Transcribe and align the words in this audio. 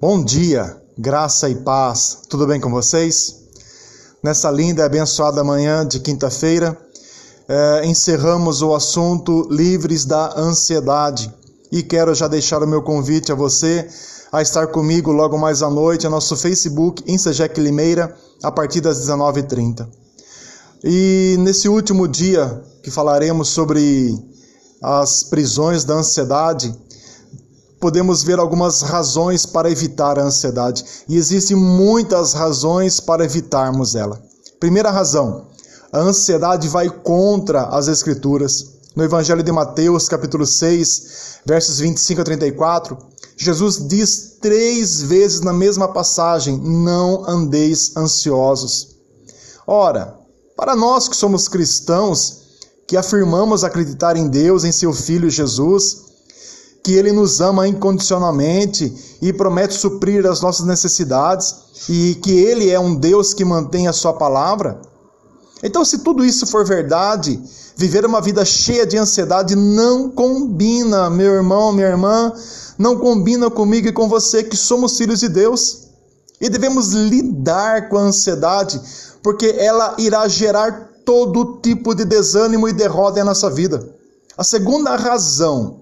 Bom 0.00 0.22
dia, 0.22 0.80
graça 0.96 1.48
e 1.50 1.56
paz, 1.56 2.18
tudo 2.28 2.46
bem 2.46 2.60
com 2.60 2.70
vocês? 2.70 3.34
Nessa 4.22 4.48
linda 4.48 4.82
e 4.82 4.84
abençoada 4.84 5.42
manhã 5.42 5.84
de 5.84 5.98
quinta-feira, 5.98 6.78
eh, 7.48 7.82
encerramos 7.84 8.62
o 8.62 8.76
assunto 8.76 9.48
Livres 9.50 10.04
da 10.04 10.38
Ansiedade 10.38 11.34
e 11.72 11.82
quero 11.82 12.14
já 12.14 12.28
deixar 12.28 12.62
o 12.62 12.66
meu 12.68 12.80
convite 12.80 13.32
a 13.32 13.34
você 13.34 13.88
a 14.30 14.40
estar 14.40 14.68
comigo 14.68 15.10
logo 15.10 15.36
mais 15.36 15.64
à 15.64 15.68
noite 15.68 16.04
no 16.04 16.10
nosso 16.12 16.36
Facebook, 16.36 17.02
Insejec 17.04 17.60
Limeira, 17.60 18.14
a 18.40 18.52
partir 18.52 18.80
das 18.80 19.00
19h30. 19.00 19.84
E 20.84 21.34
nesse 21.40 21.68
último 21.68 22.06
dia 22.06 22.62
que 22.84 22.90
falaremos 22.92 23.48
sobre 23.48 24.16
as 24.80 25.24
prisões 25.24 25.82
da 25.82 25.94
ansiedade, 25.94 26.72
podemos 27.80 28.22
ver 28.22 28.38
algumas 28.38 28.82
razões 28.82 29.46
para 29.46 29.70
evitar 29.70 30.18
a 30.18 30.24
ansiedade. 30.24 30.84
E 31.08 31.16
existem 31.16 31.56
muitas 31.56 32.32
razões 32.32 33.00
para 33.00 33.24
evitarmos 33.24 33.94
ela. 33.94 34.20
Primeira 34.58 34.90
razão: 34.90 35.46
a 35.92 35.98
ansiedade 35.98 36.68
vai 36.68 36.90
contra 36.90 37.64
as 37.66 37.88
Escrituras. 37.88 38.78
No 38.96 39.04
Evangelho 39.04 39.44
de 39.44 39.52
Mateus, 39.52 40.08
capítulo 40.08 40.44
6, 40.44 41.40
versos 41.46 41.78
25 41.78 42.20
a 42.20 42.24
34, 42.24 42.98
Jesus 43.36 43.86
diz 43.86 44.38
três 44.40 45.00
vezes 45.00 45.40
na 45.40 45.52
mesma 45.52 45.86
passagem: 45.88 46.58
Não 46.58 47.24
andeis 47.28 47.96
ansiosos. 47.96 48.96
Ora, 49.66 50.18
para 50.56 50.74
nós 50.74 51.08
que 51.08 51.14
somos 51.14 51.46
cristãos, 51.46 52.38
que 52.88 52.96
afirmamos 52.96 53.62
acreditar 53.62 54.16
em 54.16 54.26
Deus, 54.26 54.64
em 54.64 54.72
seu 54.72 54.92
Filho 54.92 55.30
Jesus, 55.30 56.07
que 56.88 56.94
Ele 56.94 57.12
nos 57.12 57.42
ama 57.42 57.68
incondicionalmente 57.68 59.18
e 59.20 59.30
promete 59.30 59.74
suprir 59.74 60.26
as 60.26 60.40
nossas 60.40 60.64
necessidades 60.64 61.54
e 61.86 62.14
que 62.14 62.32
Ele 62.32 62.70
é 62.70 62.80
um 62.80 62.94
Deus 62.94 63.34
que 63.34 63.44
mantém 63.44 63.86
a 63.86 63.92
Sua 63.92 64.14
palavra. 64.14 64.80
Então, 65.62 65.84
se 65.84 65.98
tudo 65.98 66.24
isso 66.24 66.46
for 66.46 66.64
verdade, 66.64 67.38
viver 67.76 68.06
uma 68.06 68.22
vida 68.22 68.42
cheia 68.42 68.86
de 68.86 68.96
ansiedade 68.96 69.54
não 69.54 70.08
combina, 70.08 71.10
meu 71.10 71.34
irmão, 71.34 71.74
minha 71.74 71.88
irmã, 71.88 72.32
não 72.78 72.96
combina 72.96 73.50
comigo 73.50 73.88
e 73.88 73.92
com 73.92 74.08
você 74.08 74.42
que 74.42 74.56
somos 74.56 74.96
filhos 74.96 75.20
de 75.20 75.28
Deus. 75.28 75.88
E 76.40 76.48
devemos 76.48 76.94
lidar 76.94 77.90
com 77.90 77.98
a 77.98 78.04
ansiedade, 78.04 78.80
porque 79.22 79.54
ela 79.58 79.94
irá 79.98 80.26
gerar 80.26 80.88
todo 81.04 81.60
tipo 81.62 81.94
de 81.94 82.06
desânimo 82.06 82.66
e 82.66 82.72
derrota 82.72 83.20
em 83.20 83.24
nossa 83.24 83.50
vida. 83.50 83.86
A 84.38 84.42
segunda 84.42 84.96
razão 84.96 85.80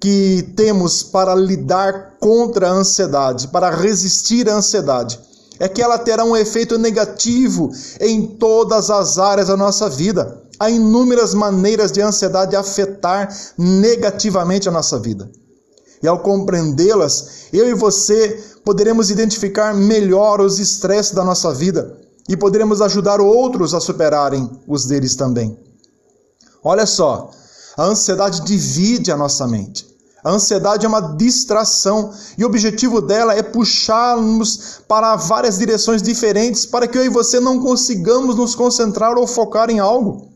que 0.00 0.52
temos 0.56 1.02
para 1.02 1.34
lidar 1.34 2.16
contra 2.20 2.68
a 2.68 2.72
ansiedade, 2.72 3.48
para 3.48 3.70
resistir 3.70 4.48
à 4.48 4.54
ansiedade, 4.54 5.18
é 5.58 5.68
que 5.68 5.82
ela 5.82 5.98
terá 5.98 6.24
um 6.24 6.36
efeito 6.36 6.78
negativo 6.78 7.70
em 8.00 8.26
todas 8.26 8.90
as 8.90 9.18
áreas 9.18 9.48
da 9.48 9.56
nossa 9.56 9.88
vida. 9.88 10.42
Há 10.58 10.70
inúmeras 10.70 11.34
maneiras 11.34 11.90
de 11.90 12.00
a 12.00 12.08
ansiedade 12.08 12.54
afetar 12.54 13.28
negativamente 13.56 14.68
a 14.68 14.72
nossa 14.72 14.98
vida. 14.98 15.30
E 16.02 16.06
ao 16.06 16.20
compreendê-las, 16.20 17.48
eu 17.52 17.68
e 17.68 17.74
você 17.74 18.40
poderemos 18.64 19.10
identificar 19.10 19.74
melhor 19.74 20.40
os 20.40 20.60
estresses 20.60 21.12
da 21.12 21.24
nossa 21.24 21.52
vida 21.52 21.98
e 22.28 22.36
poderemos 22.36 22.80
ajudar 22.80 23.20
outros 23.20 23.74
a 23.74 23.80
superarem 23.80 24.48
os 24.66 24.84
deles 24.84 25.16
também. 25.16 25.58
Olha 26.62 26.86
só, 26.86 27.30
a 27.78 27.84
ansiedade 27.84 28.40
divide 28.40 29.12
a 29.12 29.16
nossa 29.16 29.46
mente. 29.46 29.86
A 30.24 30.32
ansiedade 30.32 30.84
é 30.84 30.88
uma 30.88 31.14
distração 31.16 32.12
e 32.36 32.42
o 32.42 32.48
objetivo 32.48 33.00
dela 33.00 33.34
é 33.34 33.42
puxar-nos 33.42 34.80
para 34.88 35.14
várias 35.14 35.58
direções 35.58 36.02
diferentes 36.02 36.66
para 36.66 36.88
que 36.88 36.98
eu 36.98 37.04
e 37.04 37.08
você 37.08 37.38
não 37.38 37.60
consigamos 37.60 38.34
nos 38.34 38.56
concentrar 38.56 39.16
ou 39.16 39.28
focar 39.28 39.70
em 39.70 39.78
algo. 39.78 40.26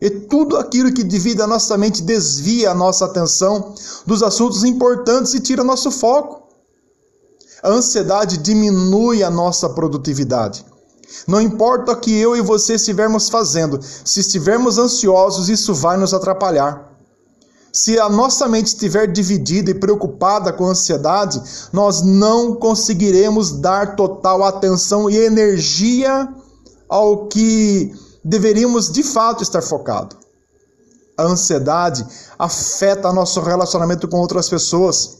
E 0.00 0.08
tudo 0.08 0.56
aquilo 0.56 0.92
que 0.92 1.02
divide 1.02 1.42
a 1.42 1.46
nossa 1.46 1.76
mente 1.76 2.02
desvia 2.02 2.70
a 2.70 2.74
nossa 2.74 3.06
atenção 3.06 3.74
dos 4.06 4.22
assuntos 4.22 4.62
importantes 4.62 5.34
e 5.34 5.40
tira 5.40 5.64
nosso 5.64 5.90
foco. 5.90 6.46
A 7.64 7.68
ansiedade 7.68 8.38
diminui 8.38 9.24
a 9.24 9.30
nossa 9.30 9.68
produtividade. 9.70 10.64
Não 11.26 11.40
importa 11.40 11.92
o 11.92 11.96
que 11.96 12.16
eu 12.16 12.36
e 12.36 12.40
você 12.40 12.74
estivermos 12.74 13.28
fazendo, 13.28 13.80
se 13.82 14.20
estivermos 14.20 14.78
ansiosos, 14.78 15.48
isso 15.48 15.74
vai 15.74 15.96
nos 15.96 16.12
atrapalhar. 16.14 16.86
Se 17.72 17.98
a 17.98 18.08
nossa 18.08 18.48
mente 18.48 18.68
estiver 18.68 19.06
dividida 19.06 19.70
e 19.70 19.74
preocupada 19.74 20.50
com 20.52 20.66
ansiedade, 20.66 21.42
nós 21.72 22.00
não 22.00 22.54
conseguiremos 22.54 23.52
dar 23.52 23.96
total 23.96 24.42
atenção 24.44 25.10
e 25.10 25.16
energia 25.16 26.26
ao 26.88 27.26
que 27.26 27.92
deveríamos 28.24 28.90
de 28.90 29.02
fato 29.02 29.42
estar 29.42 29.60
focado. 29.60 30.16
A 31.18 31.24
ansiedade 31.24 32.06
afeta 32.38 33.12
nosso 33.12 33.40
relacionamento 33.40 34.08
com 34.08 34.18
outras 34.18 34.48
pessoas. 34.48 35.18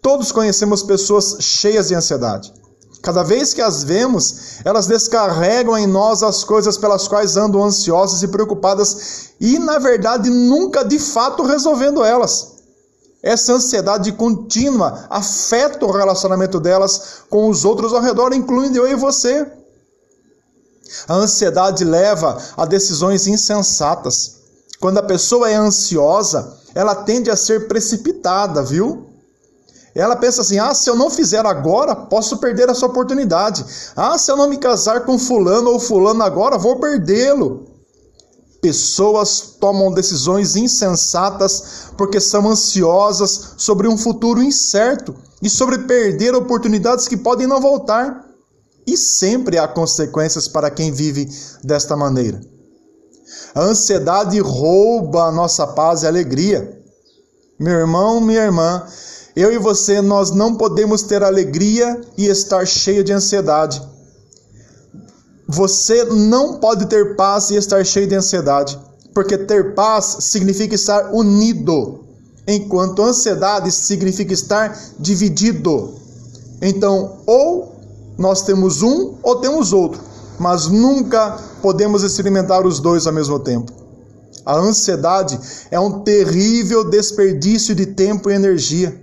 Todos 0.00 0.32
conhecemos 0.32 0.82
pessoas 0.82 1.36
cheias 1.40 1.88
de 1.88 1.94
ansiedade. 1.94 2.52
Cada 3.04 3.22
vez 3.22 3.52
que 3.52 3.60
as 3.60 3.84
vemos, 3.84 4.60
elas 4.64 4.86
descarregam 4.86 5.76
em 5.76 5.86
nós 5.86 6.22
as 6.22 6.42
coisas 6.42 6.78
pelas 6.78 7.06
quais 7.06 7.36
andam 7.36 7.62
ansiosas 7.62 8.22
e 8.22 8.28
preocupadas 8.28 9.34
e, 9.38 9.58
na 9.58 9.78
verdade, 9.78 10.30
nunca 10.30 10.82
de 10.82 10.98
fato 10.98 11.42
resolvendo 11.42 12.02
elas. 12.02 12.54
Essa 13.22 13.52
ansiedade 13.52 14.10
contínua 14.12 15.04
afeta 15.10 15.84
o 15.84 15.92
relacionamento 15.92 16.58
delas 16.58 17.24
com 17.28 17.50
os 17.50 17.62
outros 17.66 17.92
ao 17.92 18.00
redor, 18.00 18.32
incluindo 18.32 18.78
eu 18.78 18.88
e 18.88 18.94
você. 18.94 19.46
A 21.06 21.14
ansiedade 21.14 21.84
leva 21.84 22.38
a 22.56 22.64
decisões 22.64 23.26
insensatas. 23.26 24.36
Quando 24.80 24.96
a 24.96 25.02
pessoa 25.02 25.50
é 25.50 25.54
ansiosa, 25.54 26.56
ela 26.74 26.94
tende 26.94 27.30
a 27.30 27.36
ser 27.36 27.68
precipitada, 27.68 28.62
viu? 28.62 29.13
Ela 29.94 30.16
pensa 30.16 30.42
assim: 30.42 30.58
ah, 30.58 30.74
se 30.74 30.90
eu 30.90 30.96
não 30.96 31.08
fizer 31.08 31.46
agora, 31.46 31.94
posso 31.94 32.38
perder 32.38 32.68
essa 32.68 32.86
oportunidade. 32.86 33.64
Ah, 33.94 34.18
se 34.18 34.30
eu 34.30 34.36
não 34.36 34.48
me 34.48 34.56
casar 34.56 35.04
com 35.04 35.18
fulano 35.18 35.70
ou 35.70 35.78
fulano 35.78 36.22
agora, 36.22 36.58
vou 36.58 36.80
perdê-lo. 36.80 37.66
Pessoas 38.60 39.56
tomam 39.60 39.92
decisões 39.92 40.56
insensatas 40.56 41.90
porque 41.96 42.18
são 42.18 42.48
ansiosas 42.48 43.54
sobre 43.58 43.86
um 43.86 43.96
futuro 43.96 44.42
incerto 44.42 45.14
e 45.42 45.50
sobre 45.50 45.80
perder 45.80 46.34
oportunidades 46.34 47.06
que 47.06 47.16
podem 47.16 47.46
não 47.46 47.60
voltar. 47.60 48.24
E 48.86 48.96
sempre 48.96 49.58
há 49.58 49.68
consequências 49.68 50.48
para 50.48 50.70
quem 50.70 50.90
vive 50.90 51.28
desta 51.62 51.96
maneira. 51.96 52.40
A 53.54 53.62
ansiedade 53.62 54.38
rouba 54.40 55.24
a 55.24 55.32
nossa 55.32 55.66
paz 55.66 56.02
e 56.02 56.06
alegria. 56.06 56.83
Meu 57.58 57.74
irmão, 57.74 58.20
minha 58.20 58.42
irmã, 58.42 58.82
eu 59.36 59.52
e 59.52 59.58
você, 59.58 60.00
nós 60.02 60.32
não 60.32 60.56
podemos 60.56 61.02
ter 61.02 61.22
alegria 61.22 62.00
e 62.18 62.26
estar 62.26 62.66
cheio 62.66 63.04
de 63.04 63.12
ansiedade. 63.12 63.80
Você 65.46 66.04
não 66.04 66.58
pode 66.58 66.86
ter 66.86 67.14
paz 67.14 67.50
e 67.50 67.56
estar 67.56 67.84
cheio 67.84 68.08
de 68.08 68.14
ansiedade, 68.16 68.76
porque 69.14 69.38
ter 69.38 69.72
paz 69.74 70.16
significa 70.20 70.74
estar 70.74 71.14
unido, 71.14 72.04
enquanto 72.44 73.02
ansiedade 73.02 73.70
significa 73.70 74.34
estar 74.34 74.76
dividido. 74.98 75.94
Então, 76.60 77.18
ou 77.24 77.76
nós 78.18 78.42
temos 78.42 78.82
um 78.82 79.14
ou 79.22 79.36
temos 79.36 79.72
outro, 79.72 80.00
mas 80.40 80.66
nunca 80.66 81.38
podemos 81.62 82.02
experimentar 82.02 82.66
os 82.66 82.80
dois 82.80 83.06
ao 83.06 83.12
mesmo 83.12 83.38
tempo. 83.38 83.83
A 84.44 84.56
ansiedade 84.56 85.38
é 85.70 85.80
um 85.80 86.00
terrível 86.00 86.84
desperdício 86.84 87.74
de 87.74 87.86
tempo 87.86 88.30
e 88.30 88.34
energia. 88.34 89.02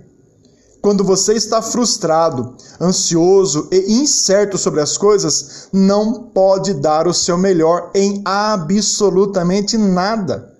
Quando 0.80 1.04
você 1.04 1.34
está 1.34 1.62
frustrado, 1.62 2.56
ansioso 2.80 3.68
e 3.70 4.00
incerto 4.00 4.58
sobre 4.58 4.80
as 4.80 4.98
coisas, 4.98 5.68
não 5.72 6.24
pode 6.24 6.74
dar 6.74 7.06
o 7.06 7.14
seu 7.14 7.38
melhor 7.38 7.90
em 7.94 8.20
absolutamente 8.24 9.78
nada. 9.78 10.52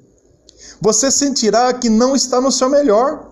Você 0.81 1.11
sentirá 1.11 1.73
que 1.73 1.89
não 1.89 2.15
está 2.15 2.41
no 2.41 2.53
seu 2.53 2.69
melhor. 2.69 3.31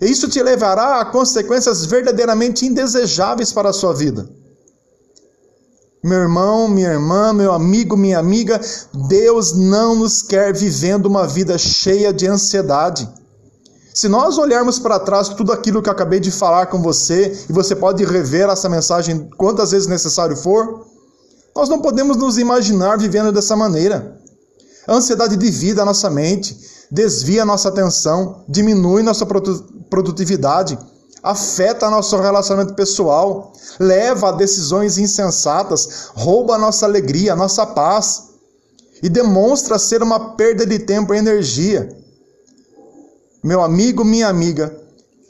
E 0.00 0.06
isso 0.06 0.28
te 0.28 0.42
levará 0.42 1.00
a 1.00 1.04
consequências 1.04 1.84
verdadeiramente 1.86 2.66
indesejáveis 2.66 3.52
para 3.52 3.70
a 3.70 3.72
sua 3.72 3.94
vida. 3.94 4.28
Meu 6.04 6.18
irmão, 6.18 6.66
minha 6.66 6.88
irmã, 6.88 7.32
meu 7.32 7.52
amigo, 7.52 7.96
minha 7.96 8.18
amiga, 8.18 8.60
Deus 9.06 9.52
não 9.52 9.94
nos 9.94 10.20
quer 10.20 10.52
vivendo 10.52 11.06
uma 11.06 11.28
vida 11.28 11.56
cheia 11.56 12.12
de 12.12 12.26
ansiedade. 12.26 13.08
Se 13.94 14.08
nós 14.08 14.36
olharmos 14.36 14.80
para 14.80 14.98
trás 14.98 15.28
tudo 15.28 15.52
aquilo 15.52 15.80
que 15.80 15.88
eu 15.88 15.92
acabei 15.92 16.18
de 16.18 16.32
falar 16.32 16.66
com 16.66 16.82
você, 16.82 17.46
e 17.48 17.52
você 17.52 17.76
pode 17.76 18.04
rever 18.04 18.48
essa 18.48 18.68
mensagem 18.68 19.30
quantas 19.36 19.70
vezes 19.70 19.86
necessário 19.86 20.36
for, 20.36 20.84
nós 21.54 21.68
não 21.68 21.80
podemos 21.80 22.16
nos 22.16 22.36
imaginar 22.36 22.98
vivendo 22.98 23.30
dessa 23.30 23.54
maneira. 23.54 24.18
A 24.88 24.94
ansiedade 24.94 25.36
divide 25.36 25.80
a 25.80 25.84
nossa 25.84 26.10
mente, 26.10 26.58
desvia 26.90 27.42
a 27.42 27.46
nossa 27.46 27.68
atenção, 27.68 28.42
diminui 28.48 29.04
nossa 29.04 29.24
produtividade, 29.88 30.76
afeta 31.22 31.88
nosso 31.88 32.16
relacionamento 32.18 32.74
pessoal, 32.74 33.52
leva 33.78 34.30
a 34.30 34.32
decisões 34.32 34.98
insensatas, 34.98 36.10
rouba 36.14 36.56
a 36.56 36.58
nossa 36.58 36.84
alegria, 36.84 37.32
a 37.32 37.36
nossa 37.36 37.64
paz 37.64 38.30
e 39.02 39.08
demonstra 39.08 39.78
ser 39.78 40.02
uma 40.02 40.34
perda 40.36 40.66
de 40.66 40.78
tempo 40.78 41.14
e 41.14 41.18
energia. 41.18 41.96
Meu 43.42 43.62
amigo, 43.62 44.04
minha 44.04 44.28
amiga, 44.28 44.76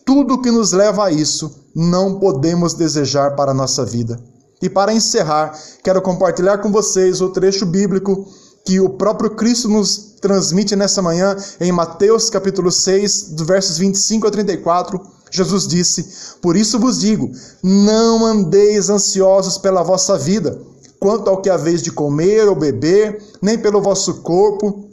tudo 0.05 0.41
que 0.41 0.51
nos 0.51 0.73
leva 0.73 1.07
a 1.07 1.11
isso 1.11 1.63
não 1.75 2.19
podemos 2.19 2.75
desejar 2.75 3.35
para 3.35 3.53
a 3.53 3.55
nossa 3.55 3.85
vida. 3.85 4.21
E 4.61 4.69
para 4.69 4.93
encerrar, 4.93 5.59
quero 5.83 6.01
compartilhar 6.01 6.59
com 6.59 6.71
vocês 6.71 7.21
o 7.21 7.31
trecho 7.31 7.67
bíblico 7.67 8.27
que 8.65 8.79
o 8.79 8.91
próprio 8.91 9.31
Cristo 9.31 9.69
nos 9.69 10.17
transmite 10.21 10.77
nessa 10.77 11.03
manhã 11.03 11.37
em 11.61 11.73
Mateus 11.73 12.31
capítulo 12.31 12.71
6, 12.71 13.31
do 13.31 13.45
versos 13.45 13.79
25 13.79 14.27
a 14.27 14.31
34. 14.31 15.22
Jesus 15.33 15.67
disse: 15.67 16.37
Por 16.43 16.57
isso 16.57 16.79
vos 16.79 17.01
digo, 17.01 17.33
não 17.63 18.27
andeis 18.27 18.91
ansiosos 18.91 19.57
pela 19.57 19.83
vossa 19.83 20.19
vida, 20.19 20.61
quanto 21.01 21.29
ao 21.29 21.41
que 21.41 21.49
haveis 21.49 21.83
de 21.83 21.91
comer 21.91 22.47
ou 22.47 22.55
beber, 22.55 23.21
nem 23.41 23.59
pelo 23.59 23.81
vosso 23.81 24.21
corpo, 24.21 24.91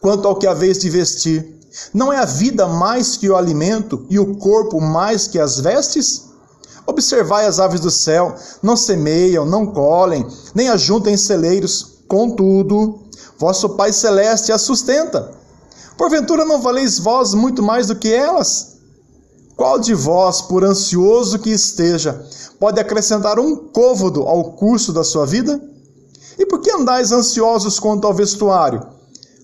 quanto 0.00 0.28
ao 0.28 0.36
que 0.36 0.46
haveis 0.46 0.78
de 0.78 0.88
vestir. 0.88 1.58
Não 1.92 2.12
é 2.12 2.18
a 2.18 2.24
vida 2.24 2.68
mais 2.68 3.16
que 3.16 3.28
o 3.28 3.36
alimento 3.36 4.06
e 4.08 4.18
o 4.18 4.36
corpo 4.36 4.80
mais 4.80 5.26
que 5.26 5.40
as 5.40 5.58
vestes? 5.58 6.28
Observai 6.86 7.44
as 7.44 7.58
aves 7.58 7.80
do 7.80 7.90
céu, 7.90 8.34
não 8.62 8.76
semeiam, 8.76 9.44
não 9.44 9.66
colhem, 9.66 10.26
nem 10.54 10.68
ajuntem 10.68 11.16
celeiros, 11.16 11.98
contudo, 12.06 13.00
vosso 13.36 13.70
Pai 13.70 13.92
Celeste 13.92 14.52
as 14.52 14.62
sustenta. 14.62 15.32
Porventura 15.96 16.44
não 16.44 16.62
valeis 16.62 16.98
vós 16.98 17.34
muito 17.34 17.62
mais 17.62 17.88
do 17.88 17.96
que 17.96 18.12
elas? 18.12 18.77
Qual 19.58 19.76
de 19.80 19.92
vós, 19.92 20.40
por 20.40 20.62
ansioso 20.62 21.36
que 21.40 21.50
esteja, 21.50 22.24
pode 22.60 22.78
acrescentar 22.78 23.40
um 23.40 23.56
côvodo 23.56 24.22
ao 24.22 24.52
curso 24.52 24.92
da 24.92 25.02
sua 25.02 25.26
vida? 25.26 25.60
E 26.38 26.46
por 26.46 26.60
que 26.60 26.70
andais 26.70 27.10
ansiosos 27.10 27.80
quanto 27.80 28.06
ao 28.06 28.14
vestuário? 28.14 28.86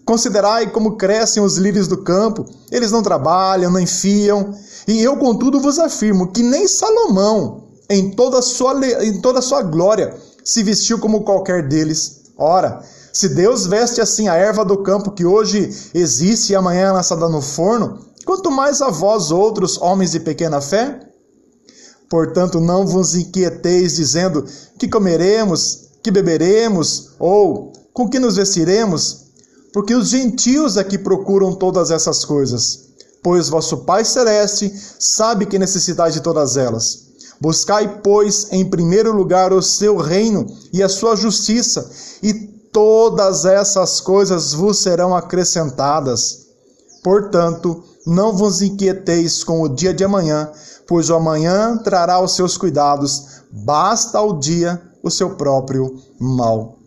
Considerai 0.06 0.70
como 0.70 0.94
crescem 0.94 1.42
os 1.42 1.56
lírios 1.56 1.88
do 1.88 2.04
campo, 2.04 2.46
eles 2.70 2.92
não 2.92 3.02
trabalham, 3.02 3.72
não 3.72 3.80
enfiam. 3.80 4.54
E 4.86 5.02
eu, 5.02 5.16
contudo, 5.16 5.58
vos 5.58 5.80
afirmo 5.80 6.30
que 6.30 6.44
nem 6.44 6.68
Salomão, 6.68 7.64
em 7.90 8.12
toda 8.12 8.38
a 8.38 8.42
sua, 8.42 8.72
em 9.04 9.20
toda 9.20 9.40
a 9.40 9.42
sua 9.42 9.62
glória, 9.62 10.14
se 10.44 10.62
vestiu 10.62 11.00
como 11.00 11.24
qualquer 11.24 11.66
deles. 11.66 12.30
Ora, 12.38 12.84
se 13.12 13.30
Deus 13.30 13.66
veste 13.66 14.00
assim 14.00 14.28
a 14.28 14.36
erva 14.36 14.64
do 14.64 14.78
campo 14.84 15.10
que 15.10 15.24
hoje 15.24 15.90
existe 15.92 16.52
e 16.52 16.56
amanhã 16.56 16.90
é 16.90 16.92
lançada 16.92 17.28
no 17.28 17.42
forno, 17.42 18.13
quanto 18.24 18.50
mais 18.50 18.80
a 18.82 18.90
vós 18.90 19.30
outros, 19.30 19.80
homens 19.80 20.12
de 20.12 20.20
pequena 20.20 20.60
fé? 20.60 21.00
Portanto, 22.08 22.60
não 22.60 22.86
vos 22.86 23.14
inquieteis 23.14 23.96
dizendo 23.96 24.44
que 24.78 24.88
comeremos, 24.88 25.88
que 26.02 26.10
beberemos 26.10 27.10
ou 27.18 27.72
com 27.92 28.08
que 28.08 28.18
nos 28.18 28.36
vestiremos, 28.36 29.24
porque 29.72 29.94
os 29.94 30.08
gentios 30.08 30.76
é 30.76 30.84
que 30.84 30.98
procuram 30.98 31.54
todas 31.54 31.90
essas 31.90 32.24
coisas. 32.24 32.84
Pois 33.22 33.48
vosso 33.48 33.78
Pai 33.78 34.04
Celeste 34.04 34.72
sabe 34.98 35.46
que 35.46 35.58
necessitais 35.58 36.14
de 36.14 36.20
todas 36.20 36.56
elas. 36.56 37.04
Buscai, 37.40 38.00
pois, 38.02 38.48
em 38.52 38.68
primeiro 38.68 39.12
lugar 39.12 39.52
o 39.52 39.62
seu 39.62 39.96
reino 39.96 40.46
e 40.72 40.82
a 40.82 40.88
sua 40.88 41.16
justiça, 41.16 41.90
e 42.22 42.32
todas 42.72 43.44
essas 43.44 44.00
coisas 44.00 44.52
vos 44.52 44.78
serão 44.78 45.14
acrescentadas. 45.14 46.46
Portanto, 47.02 47.82
não 48.06 48.32
vos 48.32 48.62
inquieteis 48.62 49.42
com 49.42 49.62
o 49.62 49.68
dia 49.68 49.94
de 49.94 50.04
amanhã, 50.04 50.50
pois 50.86 51.10
o 51.10 51.14
amanhã 51.14 51.78
trará 51.78 52.20
os 52.20 52.34
seus 52.34 52.56
cuidados, 52.56 53.42
basta 53.50 54.18
ao 54.18 54.38
dia 54.38 54.80
o 55.02 55.10
seu 55.10 55.30
próprio 55.36 55.96
mal. 56.18 56.78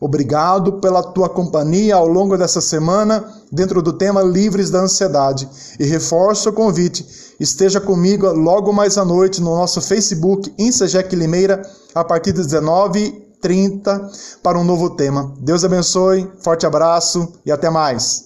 Obrigado 0.00 0.74
pela 0.74 1.02
tua 1.02 1.28
companhia 1.28 1.94
ao 1.96 2.06
longo 2.06 2.36
dessa 2.36 2.60
semana, 2.60 3.24
dentro 3.50 3.80
do 3.80 3.92
tema 3.92 4.22
Livres 4.22 4.70
da 4.70 4.80
Ansiedade. 4.80 5.48
E 5.80 5.84
reforço 5.84 6.50
o 6.50 6.52
convite: 6.52 7.06
esteja 7.40 7.80
comigo 7.80 8.30
logo 8.32 8.72
mais 8.72 8.98
à 8.98 9.04
noite 9.04 9.40
no 9.40 9.56
nosso 9.56 9.80
Facebook, 9.80 10.52
Insegec 10.58 11.14
Limeira, 11.16 11.62
a 11.94 12.04
partir 12.04 12.32
das 12.32 12.46
19h30, 12.46 14.38
para 14.42 14.58
um 14.58 14.64
novo 14.64 14.90
tema. 14.90 15.34
Deus 15.40 15.64
abençoe, 15.64 16.30
forte 16.40 16.66
abraço 16.66 17.32
e 17.44 17.50
até 17.50 17.70
mais. 17.70 18.25